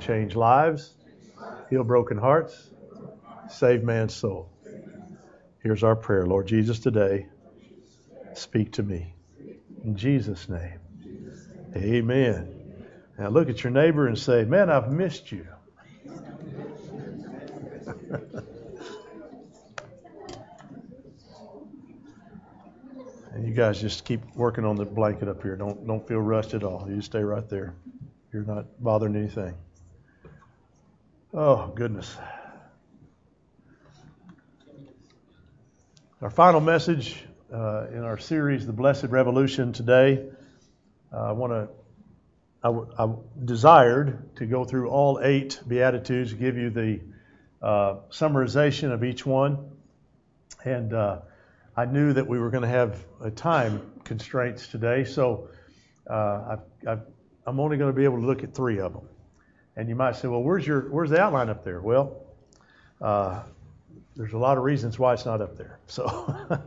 [0.00, 0.94] change lives,
[1.68, 2.70] heal broken hearts,
[3.48, 4.50] save man's soul.
[5.62, 7.26] Here's our prayer Lord Jesus, today,
[8.34, 9.14] speak to me.
[9.84, 10.78] In Jesus' name,
[11.76, 12.56] amen.
[13.18, 15.46] Now look at your neighbor and say, Man, I've missed you.
[23.32, 25.56] and you guys just keep working on the blanket up here.
[25.56, 26.86] Don't don't feel rushed at all.
[26.88, 27.74] You stay right there.
[28.32, 29.54] You're not bothering anything.
[31.32, 32.16] Oh goodness.
[36.20, 40.28] Our final message uh, in our series, The Blessed Revolution, today,
[41.12, 41.68] uh, I want to
[42.64, 47.00] I, w- I desired to go through all eight Beatitudes, give you the
[47.62, 49.70] uh, summarization of each one.
[50.64, 51.20] And uh,
[51.76, 55.48] I knew that we were going to have a time constraints today, so
[56.08, 56.56] uh,
[56.88, 56.98] i
[57.46, 59.08] am only going to be able to look at three of them.
[59.76, 61.80] And you might say, well, where's, your, where's the outline up there?
[61.80, 62.16] Well,
[63.00, 63.42] uh,
[64.16, 65.78] there's a lot of reasons why it's not up there.
[65.86, 66.60] So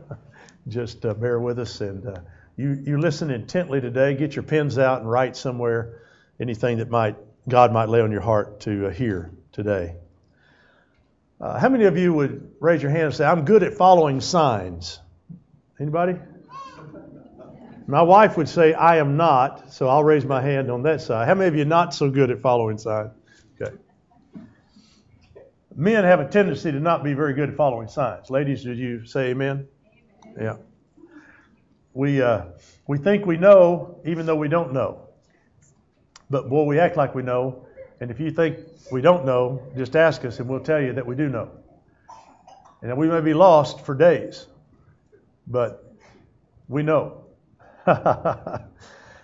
[0.68, 2.16] just uh, bear with us and uh,
[2.56, 4.14] you, you listen intently today.
[4.14, 6.02] Get your pens out and write somewhere
[6.40, 7.16] anything that might
[7.48, 9.96] God might lay on your heart to uh, hear today.
[11.40, 14.20] Uh, how many of you would raise your hand and say, "I'm good at following
[14.20, 15.00] signs"?
[15.78, 16.16] Anybody?
[17.86, 21.28] My wife would say, "I am not," so I'll raise my hand on that side.
[21.28, 23.12] How many of you are not so good at following signs?
[23.60, 23.74] Okay.
[25.76, 28.30] Men have a tendency to not be very good at following signs.
[28.30, 29.66] Ladies, did you say amen?
[30.24, 30.36] amen.
[30.40, 30.56] Yeah
[31.94, 32.42] we, uh,
[32.88, 35.08] we think we know even though we don't know.
[36.28, 37.66] But boy, we act like we know.
[38.00, 38.58] And if you think
[38.90, 41.50] we don't know, just ask us and we'll tell you that we do know.
[42.82, 44.46] And we may be lost for days,
[45.46, 45.94] but
[46.68, 47.23] we know.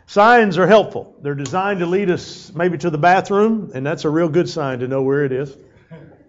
[0.06, 1.16] Signs are helpful.
[1.22, 4.80] They're designed to lead us maybe to the bathroom, and that's a real good sign
[4.80, 5.56] to know where it is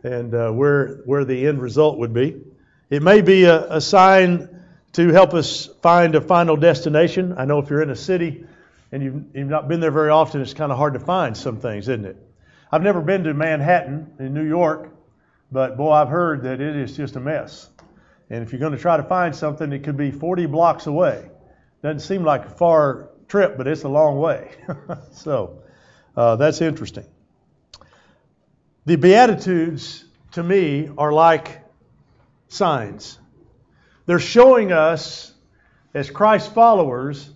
[0.03, 2.41] and uh, where where the end result would be.
[2.89, 4.61] It may be a, a sign
[4.93, 7.35] to help us find a final destination.
[7.37, 8.45] I know if you're in a city
[8.91, 11.59] and you've, you've not been there very often, it's kind of hard to find some
[11.59, 12.17] things, isn't it?
[12.71, 14.91] I've never been to Manhattan in New York,
[15.51, 17.69] but boy, I've heard that it is just a mess.
[18.29, 21.29] And if you're going to try to find something, it could be 40 blocks away.
[21.81, 24.51] Doesn't seem like a far trip, but it's a long way.
[25.13, 25.63] so
[26.15, 27.05] uh, that's interesting.
[28.85, 31.61] The Beatitudes, to me, are like
[32.49, 33.17] signs.
[34.05, 35.33] They're showing us,
[35.93, 37.29] as Christ followers,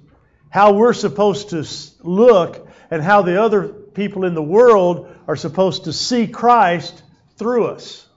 [0.50, 1.66] how we're supposed to
[2.04, 7.02] look and how the other people in the world are supposed to see Christ
[7.38, 8.08] through us.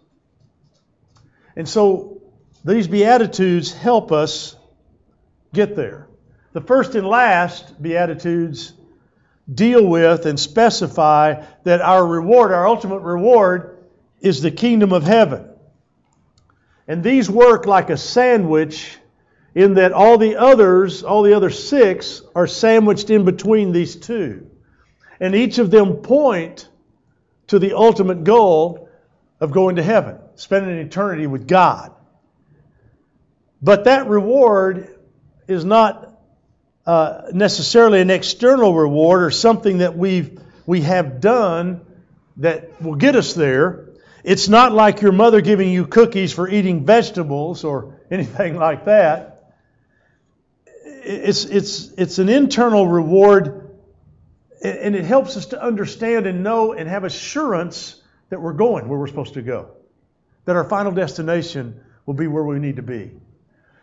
[1.57, 2.23] And so
[2.65, 4.57] these Beatitudes help us
[5.53, 6.08] get there.
[6.53, 8.73] The first and last Beatitudes
[9.53, 13.79] deal with and specify that our reward, our ultimate reward,
[14.21, 15.49] is the kingdom of heaven.
[16.87, 18.97] And these work like a sandwich
[19.55, 24.51] in that all the others, all the other six, are sandwiched in between these two.
[25.21, 26.69] And each of them point
[27.49, 28.89] to the ultimate goal
[29.41, 31.93] of going to heaven, spending eternity with God.
[33.61, 34.99] But that reward
[35.47, 36.18] is not
[36.89, 41.83] uh, necessarily an external reward or something that we've, we have done
[42.39, 43.91] that will get us there.
[44.25, 49.53] It's not like your mother giving you cookies for eating vegetables or anything like that.
[50.75, 53.77] It's, it's, it's an internal reward,
[54.65, 58.01] and it helps us to understand and know and have assurance
[58.31, 59.73] that we're going where we're supposed to go,
[60.47, 63.11] that our final destination will be where we need to be.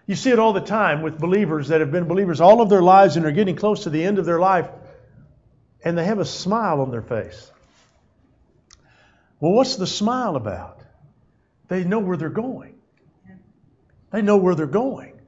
[0.08, 2.82] You see it all the time with believers that have been believers all of their
[2.82, 4.70] lives and are getting close to the end of their life,
[5.84, 7.52] and they have a smile on their face.
[9.40, 10.82] Well, what's the smile about?
[11.68, 12.76] They know where they're going.
[14.12, 15.20] They know where they're going.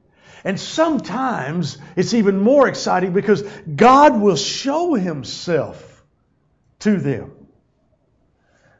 [0.44, 3.42] And sometimes it's even more exciting because
[3.74, 6.02] God will show Himself
[6.80, 7.32] to them.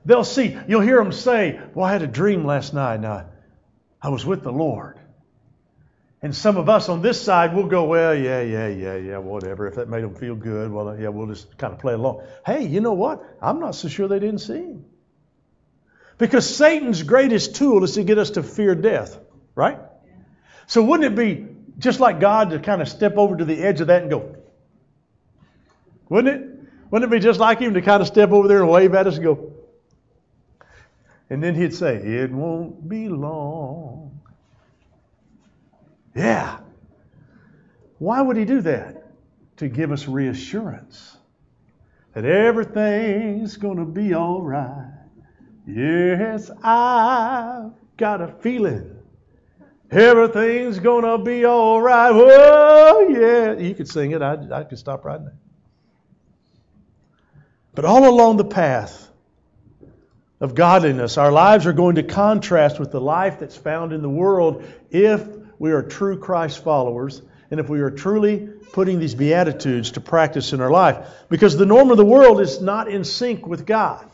[0.05, 3.25] They'll see, you'll hear them say, Well, I had a dream last night and I,
[4.01, 4.98] I was with the Lord.
[6.21, 9.67] And some of us on this side will go, Well, yeah, yeah, yeah, yeah, whatever.
[9.69, 12.25] If that made them feel good, well, yeah, we'll just kind of play along.
[12.45, 13.25] Hey, you know what?
[13.41, 14.85] I'm not so sure they didn't see Him.
[16.19, 19.17] Because Satan's greatest tool is to get us to fear death,
[19.55, 19.79] right?
[20.67, 21.47] So wouldn't it be
[21.79, 24.37] just like God to kind of step over to the edge of that and go,
[26.09, 26.49] wouldn't it?
[26.91, 29.07] Wouldn't it be just like him to kind of step over there and wave at
[29.07, 29.53] us and go,
[31.31, 34.18] and then he'd say, It won't be long.
[36.19, 36.59] Yeah.
[37.99, 39.07] Why would he do that?
[39.59, 41.17] To give us reassurance
[42.13, 44.93] that everything's going to be all right.
[45.67, 48.99] Yes, I've got a feeling
[49.91, 52.11] everything's going to be all right.
[52.13, 53.53] Oh, yeah.
[53.53, 54.23] You could sing it.
[54.23, 55.33] I, I could stop right now.
[57.75, 59.09] But all along the path
[60.41, 64.09] of godliness, our lives are going to contrast with the life that's found in the
[64.09, 65.27] world if
[65.59, 70.53] we are true Christ followers and if we are truly putting these Beatitudes to practice
[70.53, 71.07] in our life.
[71.29, 74.09] Because the norm of the world is not in sync with God.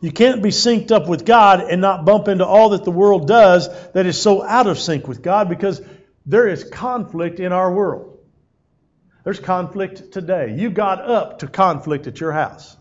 [0.00, 3.26] You can't be synced up with God and not bump into all that the world
[3.26, 5.80] does that is so out of sync with God because
[6.26, 8.18] there is conflict in our world.
[9.24, 10.54] There's conflict today.
[10.56, 12.76] You got up to conflict at your house.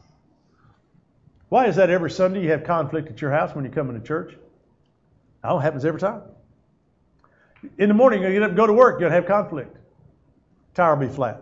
[1.48, 4.06] Why is that every Sunday you have conflict at your house when you come into
[4.06, 4.36] church?
[5.44, 6.22] Oh, it happens every time.
[7.78, 9.76] In the morning, you get up go to work, you're going to have conflict.
[10.74, 11.42] Tire will be flat.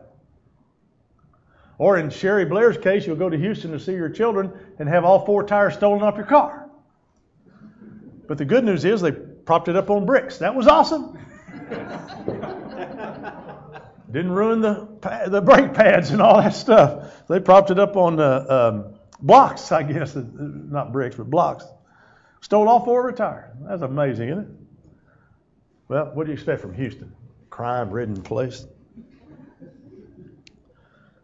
[1.78, 5.04] Or in Sherry Blair's case, you'll go to Houston to see your children and have
[5.04, 6.70] all four tires stolen off your car.
[8.28, 10.38] But the good news is they propped it up on bricks.
[10.38, 11.18] That was awesome.
[14.12, 14.88] Didn't ruin the
[15.28, 17.26] the brake pads and all that stuff.
[17.28, 21.66] They propped it up on uh, um, blocks, I guess, not bricks, but blocks.
[22.42, 23.52] Stole all four of her tires.
[23.62, 24.48] That's amazing, isn't it?
[25.88, 27.14] Well, what do you expect from Houston?
[27.50, 28.66] Crime-ridden place.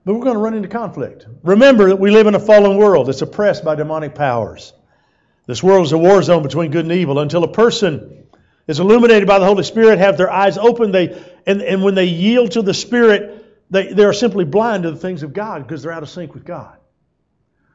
[0.05, 1.27] But we're going to run into conflict.
[1.43, 4.73] Remember that we live in a fallen world that's oppressed by demonic powers.
[5.45, 7.19] This world is a war zone between good and evil.
[7.19, 8.27] Until a person
[8.67, 12.05] is illuminated by the Holy Spirit, have their eyes open, they and, and when they
[12.05, 15.83] yield to the Spirit, they, they are simply blind to the things of God because
[15.83, 16.77] they're out of sync with God.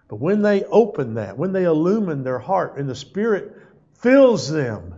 [0.08, 3.56] But when they open that, when they illumine their heart and the Spirit
[3.94, 4.94] fills them,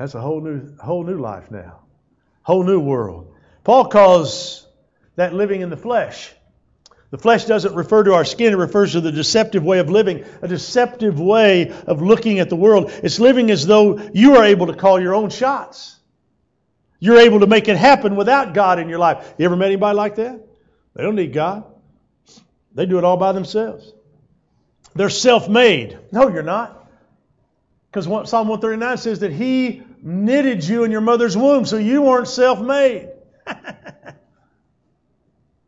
[0.00, 1.80] that's a whole new, whole new life now,
[2.42, 3.34] whole new world.
[3.64, 4.66] Paul calls
[5.16, 6.32] that living in the flesh.
[7.10, 10.24] The flesh doesn't refer to our skin, it refers to the deceptive way of living,
[10.40, 12.90] a deceptive way of looking at the world.
[13.02, 15.98] It's living as though you are able to call your own shots.
[16.98, 19.34] You're able to make it happen without God in your life.
[19.36, 20.40] You ever met anybody like that?
[20.94, 21.64] They don't need God.
[22.74, 23.92] They do it all by themselves.
[24.94, 25.98] They're self made.
[26.10, 26.79] No, you're not.
[27.90, 32.28] Because Psalm 139 says that He knitted you in your mother's womb, so you weren't
[32.28, 33.10] self made.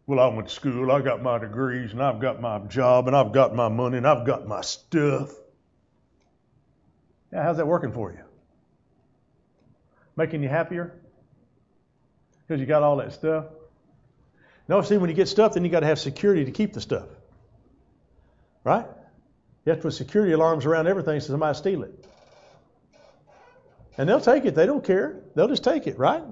[0.06, 3.16] well, I went to school, I got my degrees, and I've got my job, and
[3.16, 5.32] I've got my money, and I've got my stuff.
[7.32, 8.20] Yeah, how's that working for you?
[10.16, 11.02] Making you happier?
[12.52, 13.46] because you got all that stuff.
[14.68, 16.82] No, see, when you get stuff, then you got to have security to keep the
[16.82, 17.06] stuff.
[18.62, 18.84] Right?
[19.64, 22.06] You have to put security alarms around everything so somebody steal it.
[23.98, 24.54] And they'll take it.
[24.54, 25.20] They don't care.
[25.34, 26.22] They'll just take it, right?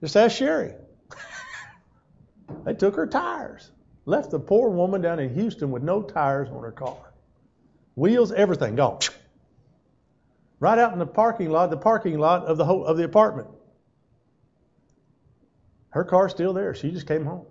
[0.00, 0.74] Just ask Sherry.
[2.64, 3.70] they took her tires.
[4.04, 7.12] Left the poor woman down in Houston with no tires on her car.
[7.94, 8.98] Wheels, everything gone.
[10.60, 13.48] Right out in the parking lot, the parking lot of the whole, of the apartment.
[15.88, 16.72] Her car's still there.
[16.72, 17.46] She just came home.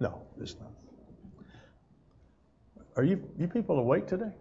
[0.00, 0.72] No, it's not.
[2.96, 4.32] Are you, you people awake today?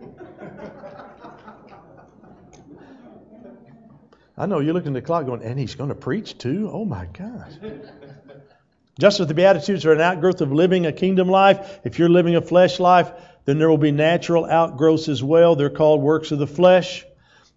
[4.36, 6.68] I know you're looking at the clock going, and he's going to preach too?
[6.72, 7.52] Oh my gosh.
[8.98, 12.36] Just as the Beatitudes are an outgrowth of living a kingdom life, if you're living
[12.36, 13.10] a flesh life,
[13.44, 15.56] then there will be natural outgrowths as well.
[15.56, 17.04] They're called works of the flesh.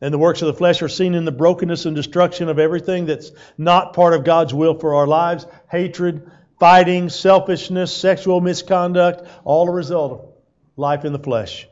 [0.02, 3.08] And the works of the flesh are seen in the brokenness and destruction of everything
[3.08, 6.30] that's not part of God's will for our lives hatred,
[6.60, 10.30] fighting, selfishness, sexual misconduct, all a result of
[10.76, 11.68] life in the flesh.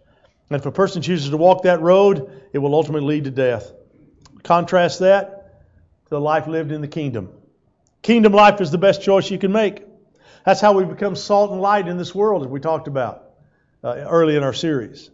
[0.50, 3.72] And if a person chooses to walk that road, it will ultimately lead to death.
[4.46, 5.64] Contrast that
[6.06, 7.30] to the life lived in the kingdom.
[8.04, 9.82] Kingdom life is the best choice you can make.
[10.46, 13.24] That's how we become salt and light in this world, as we talked about
[13.84, 15.10] uh, early in our series.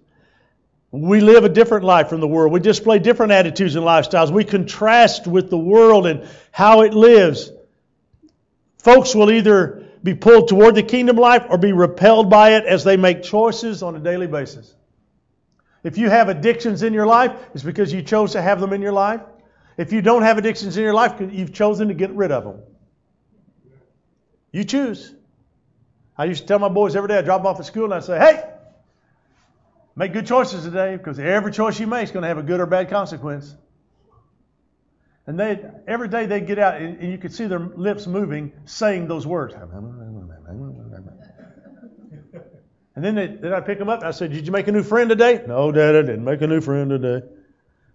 [0.91, 2.51] We live a different life from the world.
[2.51, 4.31] We display different attitudes and lifestyles.
[4.31, 7.49] We contrast with the world and how it lives.
[8.79, 12.83] Folks will either be pulled toward the kingdom life or be repelled by it as
[12.83, 14.75] they make choices on a daily basis.
[15.83, 18.81] If you have addictions in your life, it's because you chose to have them in
[18.81, 19.21] your life.
[19.77, 22.61] If you don't have addictions in your life, you've chosen to get rid of them.
[24.51, 25.13] You choose.
[26.17, 27.93] I used to tell my boys every day I drop them off at school and
[27.93, 28.43] I say, hey,
[29.95, 32.59] Make good choices today because every choice you make is going to have a good
[32.59, 33.53] or bad consequence.
[35.27, 38.53] And they every day they get out and, and you could see their lips moving,
[38.65, 39.53] saying those words.
[43.01, 44.71] And then, they, then I pick them up and I said, Did you make a
[44.71, 45.43] new friend today?
[45.47, 47.25] No, Dad, I didn't make a new friend today.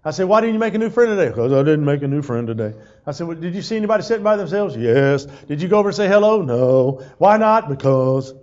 [0.05, 1.29] I said, Why didn't you make a new friend today?
[1.29, 2.75] Because I didn't make a new friend today.
[3.07, 4.77] I said, well, Did you see anybody sitting by themselves?
[4.77, 5.27] Yes.
[5.47, 6.43] Did you go over and say hello?
[6.43, 7.07] No.
[7.19, 7.69] Why not?
[7.69, 8.35] Because.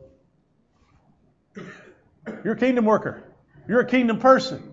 [2.46, 3.22] You're a kingdom worker.
[3.68, 4.72] You're a kingdom person.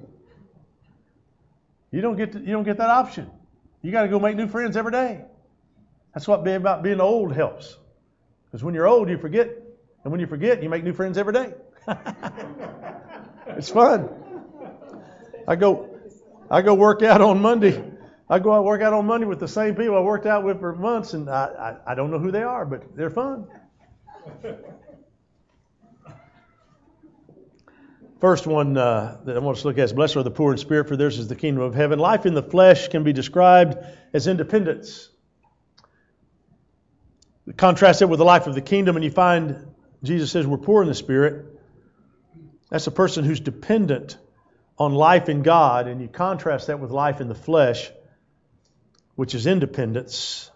[1.91, 3.29] You don't get to, you don't get that option.
[3.83, 5.25] You got to go make new friends every day.
[6.15, 7.77] That's what being about being old helps.
[8.45, 9.49] Because when you're old, you forget,
[10.05, 11.53] and when you forget, you make new friends every day.
[13.57, 14.09] it's fun.
[15.47, 15.99] I go,
[16.51, 17.83] I go work out on Monday.
[18.29, 20.61] I go out work out on Monday with the same people I worked out with
[20.61, 23.47] for months, and I, I, I don't know who they are, but they're fun.
[28.21, 30.53] First one uh, that I want us to look at is Blessed are the poor
[30.53, 31.99] in spirit, for theirs is the kingdom of heaven.
[31.99, 33.79] Life in the flesh can be described
[34.13, 35.09] as independence.
[37.57, 39.67] Contrast it with the life of the kingdom, and you find
[40.03, 41.60] Jesus says we're poor in the spirit.
[42.71, 44.17] That's a person who's dependent
[44.79, 47.91] on life in God, and you contrast that with life in the flesh,
[49.17, 50.51] which is independence.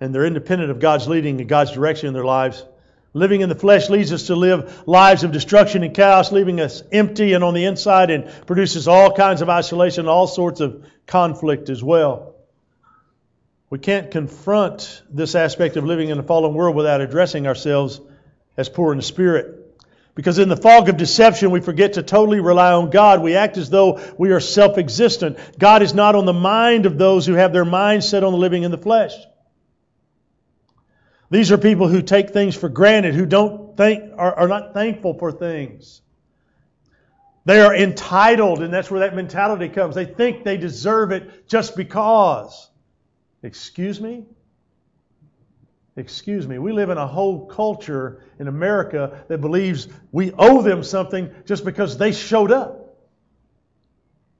[0.00, 2.64] And they're independent of God's leading and God's direction in their lives.
[3.12, 6.82] Living in the flesh leads us to live lives of destruction and chaos, leaving us
[6.92, 11.68] empty and on the inside, and produces all kinds of isolation, all sorts of conflict
[11.68, 12.36] as well.
[13.68, 18.00] We can't confront this aspect of living in a fallen world without addressing ourselves
[18.56, 19.69] as poor in spirit.
[20.14, 23.22] Because in the fog of deception, we forget to totally rely on God.
[23.22, 25.38] We act as though we are self existent.
[25.58, 28.64] God is not on the mind of those who have their minds set on living
[28.64, 29.12] in the flesh.
[31.30, 35.14] These are people who take things for granted, who don't think, are, are not thankful
[35.14, 36.02] for things.
[37.44, 39.94] They are entitled, and that's where that mentality comes.
[39.94, 42.68] They think they deserve it just because.
[43.42, 44.26] Excuse me?
[46.00, 46.58] Excuse me.
[46.58, 51.64] We live in a whole culture in America that believes we owe them something just
[51.64, 52.96] because they showed up.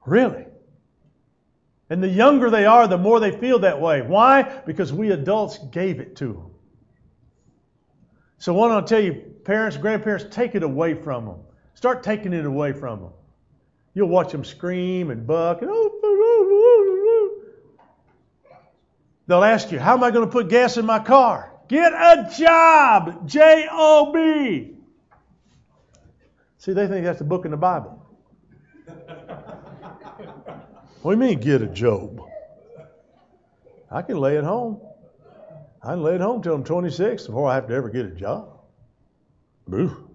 [0.05, 0.45] Really?
[1.91, 4.01] And the younger they are, the more they feel that way.
[4.01, 4.41] Why?
[4.65, 6.51] Because we adults gave it to them.
[8.39, 9.13] So don't I tell you,
[9.43, 11.39] parents, grandparents, take it away from them.
[11.75, 13.11] Start taking it away from them.
[13.93, 17.41] You'll watch them scream and buck and oh, oh, oh, oh,
[19.27, 21.50] They'll ask you, how am I going to put gas in my car?
[21.71, 23.25] Get a job.
[23.25, 24.75] J O B.
[26.57, 28.05] See, they think that's the book in the Bible.
[31.01, 32.23] what do you mean, get a job?
[33.89, 34.81] I can lay at home.
[35.81, 38.11] I can lay at home till I'm 26 before I have to ever get a
[38.11, 38.59] job.
[39.65, 40.09] Boo.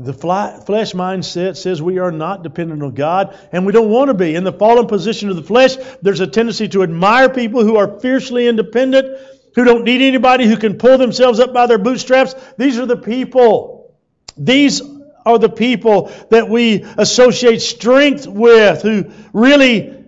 [0.00, 4.14] The flesh mindset says we are not dependent on God, and we don't want to
[4.14, 4.34] be.
[4.34, 8.00] In the fallen position of the flesh, there's a tendency to admire people who are
[8.00, 9.18] fiercely independent,
[9.58, 12.32] who don't need anybody, who can pull themselves up by their bootstraps.
[12.56, 13.92] These are the people.
[14.36, 14.80] These
[15.26, 20.04] are the people that we associate strength with, who really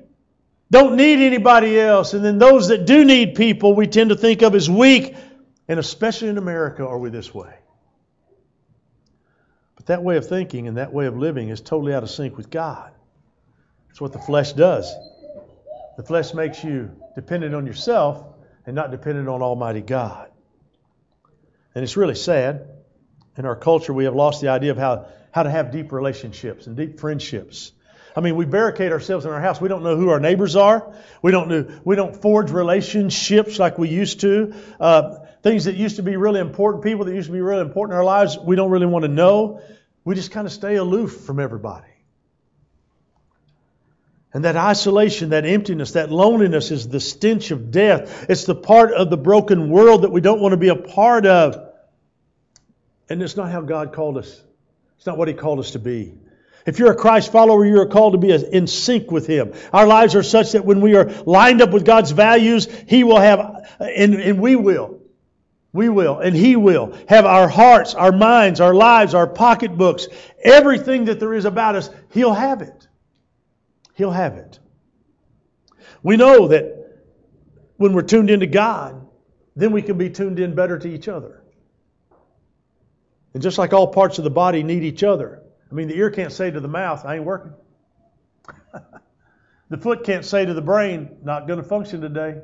[0.70, 2.14] don't need anybody else.
[2.14, 5.16] And then those that do need people, we tend to think of as weak.
[5.66, 7.52] And especially in America, are we this way?
[9.74, 12.36] But that way of thinking and that way of living is totally out of sync
[12.36, 12.92] with God.
[13.88, 14.94] That's what the flesh does.
[15.96, 18.36] The flesh makes you dependent on yourself
[18.66, 20.30] and not dependent on Almighty God.
[21.74, 22.68] And it's really sad.
[23.36, 26.66] In our culture, we have lost the idea of how, how to have deep relationships
[26.66, 27.72] and deep friendships.
[28.16, 29.60] I mean, we barricade ourselves in our house.
[29.60, 30.92] We don't know who our neighbors are.
[31.22, 34.54] We don't know, we don't forge relationships like we used to.
[34.80, 37.94] Uh, things that used to be really important, people that used to be really important
[37.94, 39.62] in our lives, we don't really want to know.
[40.04, 41.89] We just kind of stay aloof from everybody.
[44.32, 48.26] And that isolation, that emptiness, that loneliness is the stench of death.
[48.28, 51.26] It's the part of the broken world that we don't want to be a part
[51.26, 51.68] of.
[53.08, 54.40] And it's not how God called us.
[54.96, 56.14] It's not what He called us to be.
[56.64, 59.54] If you're a Christ follower, you're called to be in sync with Him.
[59.72, 63.18] Our lives are such that when we are lined up with God's values, He will
[63.18, 65.00] have, and, and we will,
[65.72, 70.06] we will, and He will have our hearts, our minds, our lives, our pocketbooks,
[70.40, 72.79] everything that there is about us, He'll have it.
[74.00, 74.58] He'll have it.
[76.02, 77.02] We know that
[77.76, 79.06] when we're tuned into God,
[79.54, 81.44] then we can be tuned in better to each other.
[83.34, 86.10] And just like all parts of the body need each other, I mean, the ear
[86.10, 87.52] can't say to the mouth, I ain't working.
[89.68, 92.40] the foot can't say to the brain, not going to function today.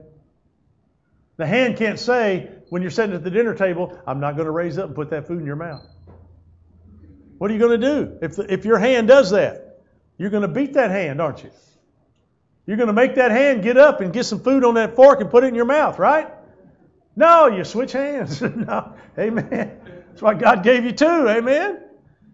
[1.39, 4.53] The hand can't say, when you're sitting at the dinner table, I'm not going to
[4.53, 5.87] raise up and put that food in your mouth.
[7.39, 8.19] What are you going to do?
[8.21, 9.66] If, the, if your hand does that,
[10.19, 11.51] you're going to beat that hand, aren't you?
[12.67, 15.21] You're going to make that hand get up and get some food on that fork
[15.21, 16.29] and put it in your mouth, right?
[17.15, 18.41] No, you switch hands.
[18.43, 19.81] no, amen.
[20.09, 21.81] That's why God gave you two, amen.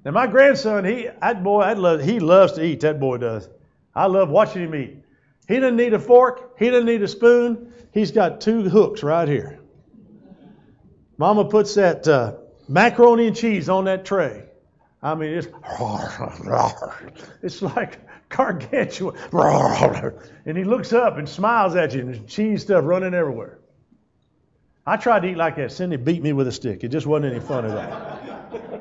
[0.04, 2.80] Now my grandson, he that boy, I love he loves to eat.
[2.80, 3.48] That boy does.
[3.94, 4.96] I love watching him eat.
[5.46, 6.58] He doesn't need a fork.
[6.58, 7.72] He doesn't need a spoon.
[7.92, 9.60] He's got two hooks right here.
[11.18, 12.34] Mama puts that uh,
[12.68, 14.44] macaroni and cheese on that tray.
[15.02, 15.48] I mean, it's
[17.42, 19.16] it's like gargantuan.
[20.46, 23.58] And he looks up and smiles at you, and cheese stuff running everywhere.
[24.86, 25.72] I tried to eat like that.
[25.72, 26.82] Cindy beat me with a stick.
[26.82, 28.60] It just wasn't any fun at all.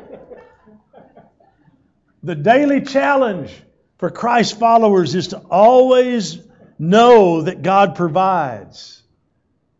[2.23, 3.51] the daily challenge
[3.97, 6.39] for Christ followers is to always
[6.79, 9.03] know that God provides.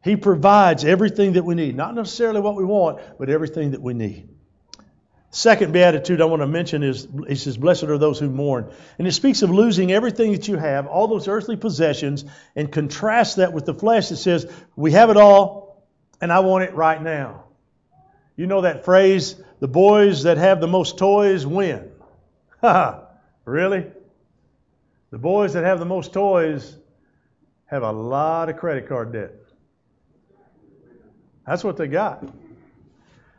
[0.03, 1.75] He provides everything that we need.
[1.75, 4.29] Not necessarily what we want, but everything that we need.
[5.33, 8.69] Second beatitude I want to mention is he says, Blessed are those who mourn.
[8.99, 13.35] And it speaks of losing everything that you have, all those earthly possessions, and contrasts
[13.35, 15.87] that with the flesh that says, We have it all,
[16.19, 17.45] and I want it right now.
[18.35, 21.91] You know that phrase, the boys that have the most toys win.
[22.59, 23.03] Ha ha!
[23.45, 23.85] really?
[25.11, 26.75] The boys that have the most toys
[27.67, 29.31] have a lot of credit card debt.
[31.47, 32.27] That's what they got.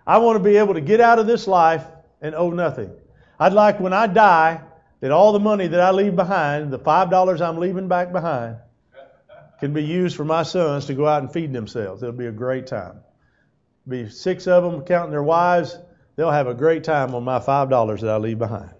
[0.07, 1.87] I want to be able to get out of this life
[2.21, 2.91] and owe nothing.
[3.39, 4.61] I'd like when I die
[5.01, 8.57] that all the money that I leave behind, the $5 I'm leaving back behind,
[9.61, 12.03] can be used for my sons to go out and feed themselves.
[12.03, 13.01] It'll be a great time.
[13.87, 15.77] Be six of them counting their wives.
[16.17, 18.71] They'll have a great time on my $5 that I leave behind.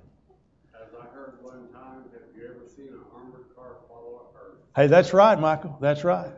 [0.75, 4.35] As I heard one time, have you ever seen an armored car follow up?
[4.77, 5.79] Hey, that's right, Michael.
[5.81, 6.31] That's right.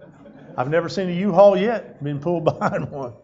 [0.57, 3.15] I've never seen a U-Haul yet been pulled behind one.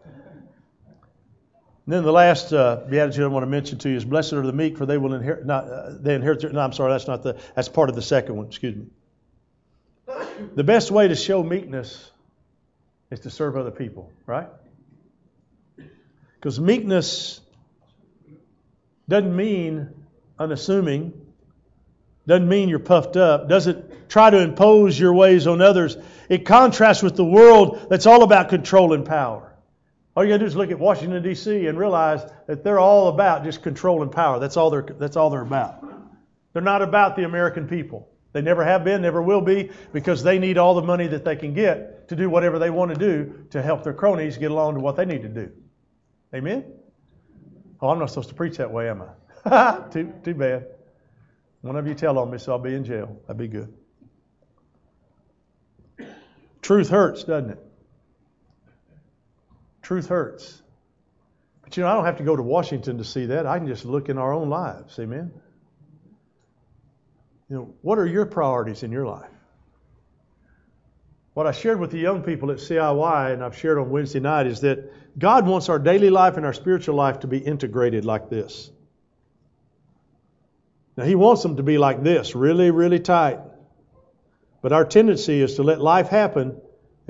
[1.85, 4.45] And then the last uh, beatitude I want to mention to you is, "Blessed are
[4.45, 6.51] the meek, for they will inherit." Not uh, they inherit.
[6.53, 7.39] no, I'm sorry, that's not the.
[7.55, 8.47] That's part of the second one.
[8.47, 8.85] Excuse me.
[10.55, 12.11] The best way to show meekness
[13.09, 14.47] is to serve other people, right?
[16.35, 17.41] Because meekness
[19.07, 19.89] doesn't mean
[20.39, 21.13] unassuming,
[22.27, 25.97] doesn't mean you're puffed up, doesn't try to impose your ways on others.
[26.29, 29.50] It contrasts with the world that's all about control and power.
[30.15, 31.67] All you got to do is look at Washington D.C.
[31.67, 34.39] and realize that they're all about just control and power.
[34.39, 35.85] That's all they're that's all they're about.
[36.53, 38.09] They're not about the American people.
[38.33, 41.35] They never have been, never will be, because they need all the money that they
[41.35, 44.75] can get to do whatever they want to do to help their cronies get along
[44.75, 45.51] to what they need to do.
[46.33, 46.65] Amen?
[47.81, 49.03] Oh, I'm not supposed to preach that way, am
[49.45, 49.81] I?
[49.91, 50.67] too, too bad.
[51.61, 53.17] One of you tell on me, so I'll be in jail.
[53.27, 53.73] That'd be good.
[56.61, 57.70] Truth hurts, doesn't it?
[59.81, 60.61] Truth hurts.
[61.63, 63.45] But you know, I don't have to go to Washington to see that.
[63.45, 64.97] I can just look in our own lives.
[64.99, 65.31] Amen.
[67.49, 69.29] You know, what are your priorities in your life?
[71.33, 74.47] What I shared with the young people at CIY, and I've shared on Wednesday night,
[74.47, 78.29] is that God wants our daily life and our spiritual life to be integrated like
[78.29, 78.69] this.
[80.97, 83.39] Now, He wants them to be like this, really, really tight.
[84.61, 86.60] But our tendency is to let life happen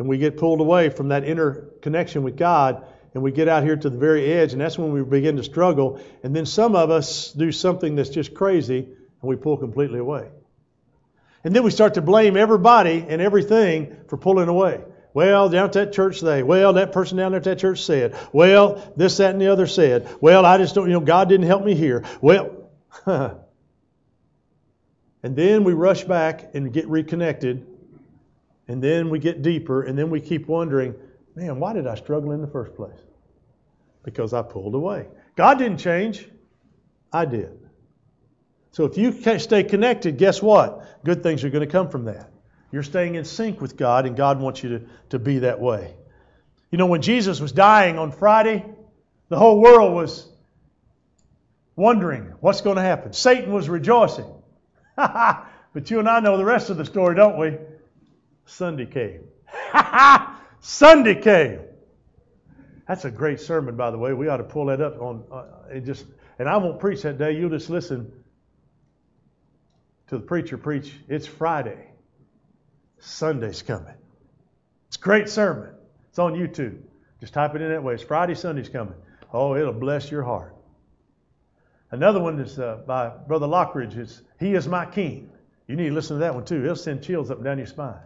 [0.02, 2.84] and we get pulled away from that inner connection with God
[3.14, 5.44] and we get out here to the very edge and that's when we begin to
[5.44, 10.00] struggle and then some of us do something that's just crazy and we pull completely
[10.00, 10.28] away.
[11.44, 14.82] And then we start to blame everybody and everything for pulling away.
[15.14, 16.42] Well, down at that church they.
[16.42, 18.18] Well, that person down there at that church said.
[18.34, 20.10] Well, this, that, and the other said.
[20.20, 22.06] Well, I just don't, you know, God didn't help me here.
[22.22, 22.72] Well,
[23.06, 23.36] and
[25.22, 27.68] then we rush back and get reconnected
[28.72, 30.96] and then we get deeper, and then we keep wondering,
[31.36, 33.02] man, why did I struggle in the first place?
[34.06, 35.08] Because I pulled away.
[35.36, 36.26] God didn't change,
[37.12, 37.60] I did.
[38.72, 41.04] So if you stay connected, guess what?
[41.04, 42.32] Good things are going to come from that.
[42.72, 45.94] You're staying in sync with God, and God wants you to, to be that way.
[46.72, 48.64] You know, when Jesus was dying on Friday,
[49.28, 50.30] the whole world was
[51.76, 53.12] wondering what's going to happen.
[53.12, 54.32] Satan was rejoicing.
[54.96, 57.58] but you and I know the rest of the story, don't we?
[58.52, 59.24] Sunday came.
[60.60, 61.62] Sunday came.
[62.88, 64.14] That's a great sermon, by the way.
[64.14, 66.06] We ought to pull that up on uh, it just.
[66.38, 67.34] And I won't preach that day.
[67.34, 68.12] You'll just listen
[70.08, 70.94] to the preacher preach.
[71.08, 71.88] It's Friday.
[73.00, 73.94] Sunday's coming.
[74.88, 75.74] It's a great sermon.
[76.10, 76.78] It's on YouTube.
[77.22, 77.94] Just type it in that way.
[77.94, 78.96] It's Friday, Sunday's coming.
[79.32, 80.56] Oh, it'll bless your heart.
[81.92, 83.98] Another one is uh, by Brother Lockridge.
[83.98, 85.30] It's He is my King.
[85.68, 86.64] You need to listen to that one too.
[86.64, 88.02] It'll send chills up and down your spine.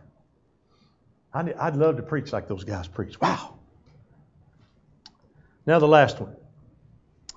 [1.35, 3.19] I'd love to preach like those guys preach.
[3.19, 3.55] Wow.
[5.67, 6.35] Now, the last one.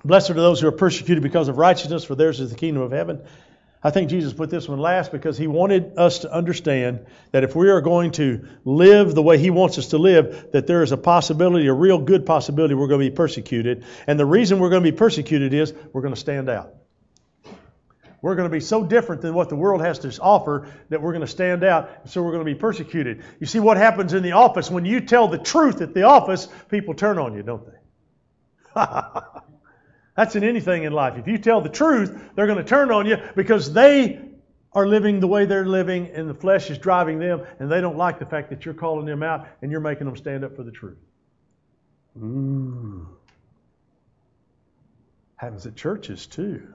[0.05, 2.91] Blessed are those who are persecuted because of righteousness, for theirs is the kingdom of
[2.91, 3.21] heaven.
[3.81, 7.55] I think Jesus put this one last because he wanted us to understand that if
[7.55, 10.91] we are going to live the way he wants us to live, that there is
[10.91, 13.85] a possibility, a real good possibility, we're going to be persecuted.
[14.05, 16.73] And the reason we're going to be persecuted is we're going to stand out.
[18.21, 21.11] We're going to be so different than what the world has to offer that we're
[21.11, 23.23] going to stand out, so we're going to be persecuted.
[23.39, 26.47] You see what happens in the office when you tell the truth at the office,
[26.69, 28.81] people turn on you, don't they?
[30.15, 31.17] That's in anything in life.
[31.17, 34.19] If you tell the truth, they're going to turn on you because they
[34.73, 37.97] are living the way they're living and the flesh is driving them and they don't
[37.97, 40.63] like the fact that you're calling them out and you're making them stand up for
[40.63, 40.97] the truth.
[42.17, 43.07] Ooh.
[45.37, 46.67] Happens at churches too.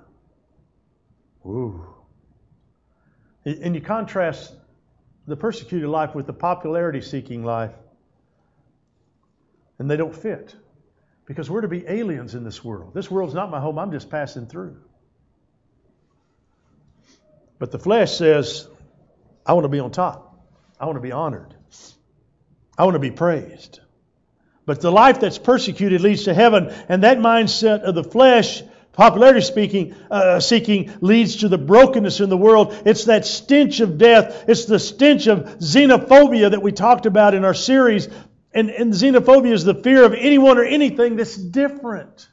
[1.46, 1.87] Ooh.
[3.44, 4.54] And you contrast
[5.26, 7.72] the persecuted life with the popularity seeking life,
[9.78, 10.54] and they don't fit.
[11.26, 12.92] Because we're to be aliens in this world.
[12.92, 14.76] This world's not my home, I'm just passing through.
[17.59, 18.68] But the flesh says,
[19.46, 20.38] I want to be on top.
[20.78, 21.54] I want to be honored.
[22.76, 23.80] I want to be praised.
[24.66, 28.62] But the life that's persecuted leads to heaven, and that mindset of the flesh,
[28.94, 32.74] popularity speaking, uh, seeking, leads to the brokenness in the world.
[32.87, 34.44] It's that stench of death.
[34.48, 38.09] It's the stench of xenophobia that we talked about in our series
[38.54, 42.28] and, and xenophobia is the fear of anyone or anything that's different.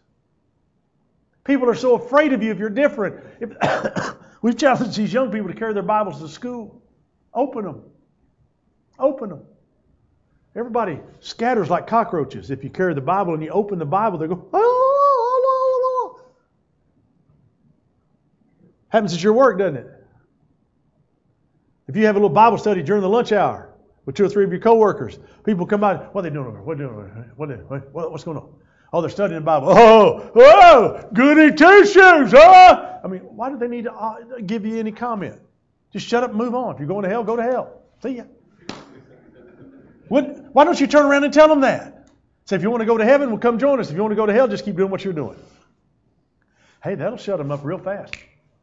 [1.44, 3.26] People are so afraid of you if you're different.
[3.40, 6.84] If, we've challenged these young people to carry their Bibles to school.
[7.34, 7.82] Open them.
[9.00, 9.42] Open them.
[10.56, 12.52] Everybody scatters like cockroaches.
[12.52, 14.58] If you carry the Bible and you open the Bible, they go, oh,
[15.44, 16.22] oh.
[18.92, 19.88] Happens at your work, doesn't it?
[21.88, 23.72] If you have a little Bible study during the lunch hour,
[24.06, 25.20] with two or three of your coworkers.
[25.44, 27.64] People come out, what are they doing over What are they doing What, are they,
[27.64, 28.54] what what's going on?
[28.94, 29.70] Oh, they're studying the Bible.
[29.70, 33.00] Oh, oh, goody two shoes, huh?
[33.04, 35.40] I mean, why do they need to uh, give you any comment?
[35.94, 36.74] Just shut up and move on.
[36.74, 37.84] If you're going to hell, go to hell.
[38.04, 38.24] See ya.
[40.10, 42.10] What, why don't you turn around and tell them that?
[42.46, 43.90] Say, if you want to go to heaven, well, come join us.
[43.90, 45.38] If you want to go to hell, just keep doing what you're doing.
[46.84, 48.14] Hey, that'll shut them up real fast.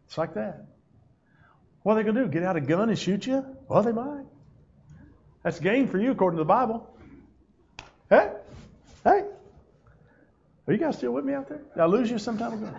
[0.09, 0.65] It's like that.
[1.83, 2.29] What are they going to do?
[2.29, 3.45] Get out a gun and shoot you?
[3.69, 4.25] Well, they might.
[5.43, 6.89] That's gain for you according to the Bible.
[8.09, 8.33] Hey?
[9.05, 9.25] Hey?
[10.67, 11.59] Are you guys still with me out there?
[11.75, 12.73] Did I lose you some time ago?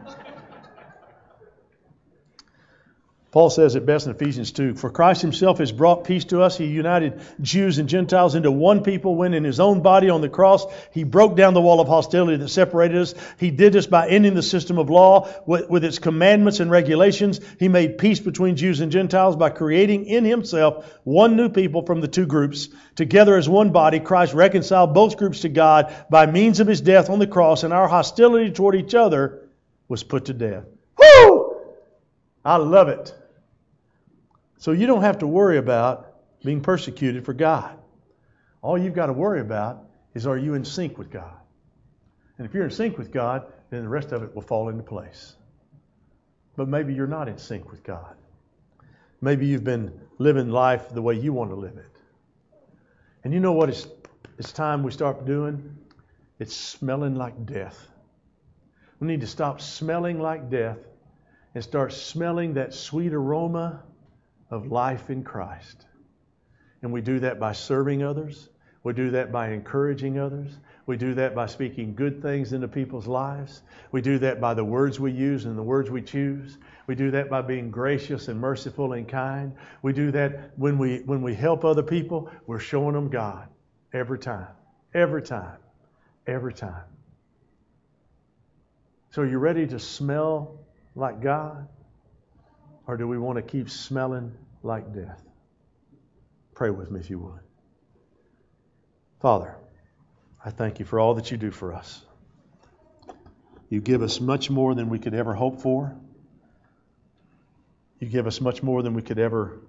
[3.31, 6.57] Paul says it best in Ephesians 2 For Christ himself has brought peace to us.
[6.57, 10.29] He united Jews and Gentiles into one people when in his own body on the
[10.29, 13.13] cross he broke down the wall of hostility that separated us.
[13.37, 17.39] He did this by ending the system of law with, with its commandments and regulations.
[17.59, 22.01] He made peace between Jews and Gentiles by creating in himself one new people from
[22.01, 22.69] the two groups.
[22.95, 27.11] Together as one body, Christ reconciled both groups to God by means of his death
[27.11, 29.47] on the cross, and our hostility toward each other
[29.87, 30.63] was put to death.
[30.97, 31.38] Woo!
[32.43, 33.13] I love it.
[34.58, 37.78] So you don't have to worry about being persecuted for God.
[38.62, 41.34] All you've got to worry about is are you in sync with God?
[42.38, 44.84] And if you're in sync with God, then the rest of it will fall into
[44.84, 45.36] place.
[46.56, 48.15] But maybe you're not in sync with God.
[49.21, 51.86] Maybe you've been living life the way you want to live it.
[53.23, 53.88] And you know what it's,
[54.38, 55.78] it's time we start doing?
[56.39, 57.88] It's smelling like death.
[58.99, 60.78] We need to stop smelling like death
[61.60, 63.84] and start smelling that sweet aroma
[64.50, 65.88] of life in Christ.
[66.82, 68.48] And we do that by serving others.
[68.86, 70.58] We do that by encouraging others.
[70.86, 73.63] We do that by speaking good things into people's lives.
[73.91, 76.60] We do that by the words we use and the words we choose.
[76.88, 79.54] We do that by being gracious and merciful and kind.
[79.82, 83.50] We do that when we when we help other people, we're showing them God
[83.91, 84.48] every time.
[84.93, 85.58] Every time.
[86.26, 86.86] Every time.
[89.10, 90.59] So are you ready to smell
[90.99, 91.67] like God?
[92.85, 94.33] Or do we want to keep smelling
[94.63, 95.21] like death?
[96.55, 97.39] Pray with me if you would.
[99.21, 99.55] Father,
[100.43, 102.01] I thank you for all that you do for us.
[103.69, 105.95] You give us much more than we could ever hope for.
[107.99, 109.59] You give us much more than we could ever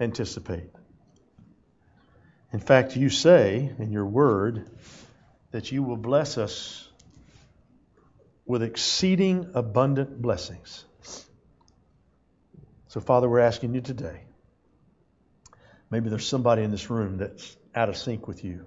[0.00, 0.70] anticipate.
[2.52, 4.70] In fact, you say in your word
[5.50, 6.88] that you will bless us
[8.46, 10.84] with exceeding abundant blessings.
[12.88, 14.20] So, Father, we're asking you today.
[15.90, 18.66] Maybe there's somebody in this room that's out of sync with you.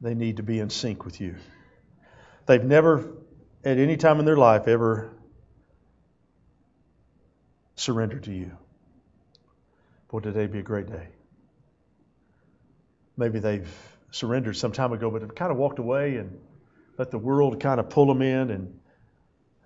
[0.00, 1.36] They need to be in sync with you.
[2.46, 3.16] They've never,
[3.64, 5.14] at any time in their life, ever
[7.76, 8.56] surrendered to you.
[10.10, 11.08] Boy, today be a great day.
[13.16, 13.70] Maybe they've
[14.10, 16.38] surrendered some time ago, but have kind of walked away and
[16.98, 18.80] let the world kind of pull them in and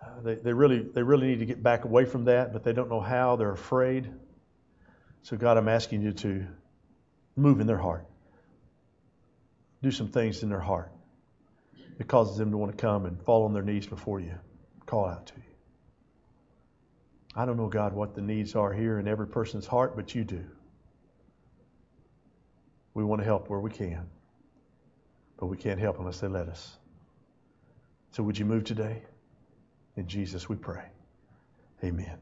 [0.03, 2.73] uh, they, they, really, they really need to get back away from that, but they
[2.73, 3.37] don't know how.
[3.37, 4.09] They're afraid.
[5.23, 6.47] So, God, I'm asking you to
[7.35, 8.07] move in their heart.
[9.83, 10.93] Do some things in their heart
[11.99, 14.35] that causes them to want to come and fall on their knees before you,
[14.87, 15.43] call out to you.
[17.35, 20.25] I don't know, God, what the needs are here in every person's heart, but you
[20.25, 20.45] do.
[22.95, 24.07] We want to help where we can,
[25.39, 26.79] but we can't help unless they let us.
[28.17, 29.03] So would you move today?
[29.97, 30.87] In Jesus we pray.
[31.85, 32.17] Amen.